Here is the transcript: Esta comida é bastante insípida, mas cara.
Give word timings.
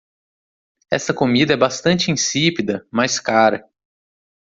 Esta 0.89 1.13
comida 1.13 1.53
é 1.53 1.55
bastante 1.55 2.09
insípida, 2.09 2.87
mas 2.91 3.19
cara. 3.19 3.69